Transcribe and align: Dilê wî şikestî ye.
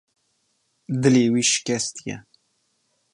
Dilê 1.01 1.25
wî 1.33 1.43
şikestî 1.51 2.03
ye. 2.09 2.17